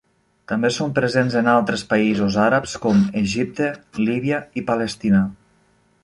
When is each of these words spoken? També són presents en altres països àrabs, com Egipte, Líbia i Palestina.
També 0.51 0.69
són 0.75 0.93
presents 0.99 1.35
en 1.41 1.49
altres 1.51 1.83
països 1.91 2.37
àrabs, 2.45 2.73
com 2.85 3.03
Egipte, 3.21 3.67
Líbia 4.09 4.39
i 4.63 4.65
Palestina. 4.71 5.21